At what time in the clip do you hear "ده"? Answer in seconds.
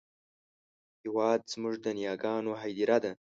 3.03-3.11